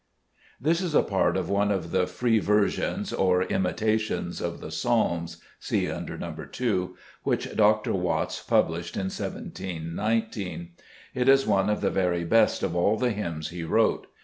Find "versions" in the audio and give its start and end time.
2.39-3.13